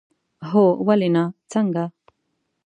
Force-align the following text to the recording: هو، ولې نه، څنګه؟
هو، 0.49 0.65
ولې 0.87 1.09
نه، 1.15 1.23
څنګه؟ 1.51 1.83